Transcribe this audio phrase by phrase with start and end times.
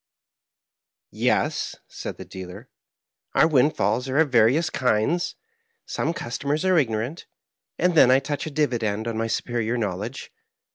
[1.29, 2.69] "Yes," said the dealer,"
[3.35, 5.35] our windfalls are ot various kinds.
[5.85, 7.27] Some customers are ignorant,
[7.77, 10.31] and then I touch a dividend on my superior knowledge.